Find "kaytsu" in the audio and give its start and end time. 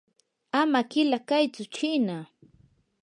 1.29-1.63